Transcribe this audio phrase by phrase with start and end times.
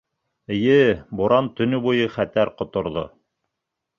[0.53, 0.77] Эйе,
[1.19, 3.07] буран төнө буйы хәтәр ҡоторҙо.